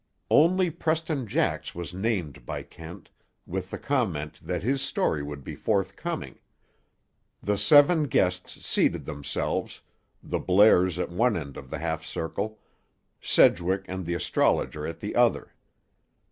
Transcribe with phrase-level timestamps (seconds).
[0.31, 3.11] Only Preston Jax was named by Kent,
[3.45, 6.39] with the comment that his story would be forthcoming.
[7.43, 9.81] The seven guests seated themselves,
[10.23, 12.57] the Blairs at one end of the half circle,
[13.21, 15.53] Sedgwick and the astrologer at the other.